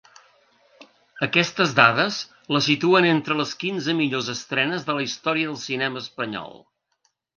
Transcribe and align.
Aquestes 1.25 1.75
dades 1.79 2.17
la 2.57 2.61
situen 2.69 3.09
entre 3.09 3.37
les 3.41 3.51
quinze 3.65 3.95
millors 4.01 4.31
estrenes 4.35 4.89
de 4.89 4.97
la 5.01 5.05
història 5.09 5.51
del 5.53 5.61
cinema 5.67 6.03
espanyol. 6.07 6.63